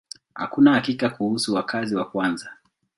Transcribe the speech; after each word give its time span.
Hakuna 0.33 0.73
hakika 0.73 1.09
kuhusu 1.09 1.53
wakazi 1.53 1.95
wa 1.95 2.05
kwanza. 2.05 2.49